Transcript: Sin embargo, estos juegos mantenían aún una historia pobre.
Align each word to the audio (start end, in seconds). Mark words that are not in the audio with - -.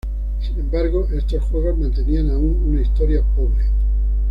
Sin 0.39 0.59
embargo, 0.59 1.07
estos 1.15 1.43
juegos 1.43 1.77
mantenían 1.77 2.31
aún 2.31 2.59
una 2.71 2.81
historia 2.81 3.21
pobre. 3.35 3.65